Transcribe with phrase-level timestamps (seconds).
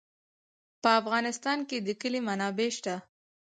[0.81, 2.95] په افغانستان کې د کلي منابع شته.